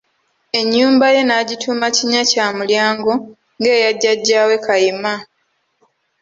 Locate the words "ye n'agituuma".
1.15-1.87